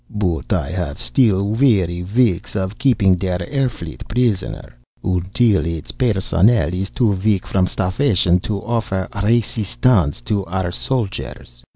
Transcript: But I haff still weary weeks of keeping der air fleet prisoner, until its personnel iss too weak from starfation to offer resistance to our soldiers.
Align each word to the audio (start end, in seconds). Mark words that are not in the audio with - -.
But 0.15 0.51
I 0.51 0.71
haff 0.71 0.99
still 0.99 1.43
weary 1.49 2.01
weeks 2.01 2.55
of 2.55 2.79
keeping 2.79 3.17
der 3.17 3.37
air 3.43 3.69
fleet 3.69 4.07
prisoner, 4.07 4.75
until 5.03 5.63
its 5.63 5.91
personnel 5.91 6.73
iss 6.73 6.89
too 6.89 7.11
weak 7.11 7.45
from 7.45 7.67
starfation 7.67 8.39
to 8.41 8.63
offer 8.63 9.07
resistance 9.21 10.19
to 10.21 10.43
our 10.45 10.71
soldiers. 10.71 11.61